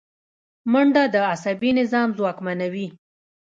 [0.71, 2.87] منډه د عصبي نظام ځواکمنوي